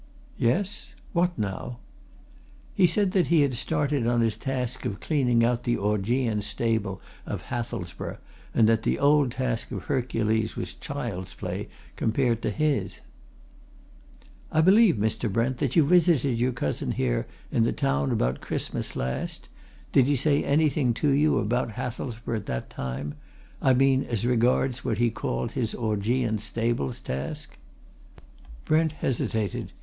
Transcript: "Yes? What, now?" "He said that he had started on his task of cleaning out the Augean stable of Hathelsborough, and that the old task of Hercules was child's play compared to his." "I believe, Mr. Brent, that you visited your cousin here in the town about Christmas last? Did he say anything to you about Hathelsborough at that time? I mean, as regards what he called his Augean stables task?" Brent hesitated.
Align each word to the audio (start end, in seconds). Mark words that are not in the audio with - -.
"Yes? 0.39 0.87
What, 1.13 1.37
now?" 1.37 1.77
"He 2.73 2.87
said 2.87 3.11
that 3.11 3.27
he 3.27 3.41
had 3.41 3.53
started 3.53 4.07
on 4.07 4.21
his 4.21 4.35
task 4.35 4.83
of 4.83 4.99
cleaning 4.99 5.45
out 5.45 5.61
the 5.63 5.77
Augean 5.77 6.41
stable 6.41 6.99
of 7.27 7.43
Hathelsborough, 7.43 8.17
and 8.51 8.67
that 8.67 8.81
the 8.81 8.97
old 8.97 9.31
task 9.33 9.69
of 9.71 9.83
Hercules 9.83 10.55
was 10.55 10.73
child's 10.73 11.35
play 11.35 11.67
compared 11.97 12.41
to 12.41 12.49
his." 12.49 13.01
"I 14.51 14.59
believe, 14.61 14.95
Mr. 14.95 15.31
Brent, 15.31 15.57
that 15.59 15.75
you 15.75 15.85
visited 15.85 16.39
your 16.39 16.51
cousin 16.53 16.93
here 16.93 17.27
in 17.51 17.61
the 17.61 17.71
town 17.71 18.09
about 18.11 18.41
Christmas 18.41 18.95
last? 18.95 19.49
Did 19.91 20.07
he 20.07 20.15
say 20.15 20.43
anything 20.43 20.95
to 20.95 21.09
you 21.11 21.37
about 21.37 21.73
Hathelsborough 21.73 22.37
at 22.37 22.45
that 22.47 22.71
time? 22.71 23.13
I 23.61 23.75
mean, 23.75 24.01
as 24.05 24.25
regards 24.25 24.83
what 24.83 24.97
he 24.97 25.11
called 25.11 25.51
his 25.51 25.75
Augean 25.75 26.39
stables 26.39 26.99
task?" 26.99 27.55
Brent 28.65 28.93
hesitated. 28.93 29.71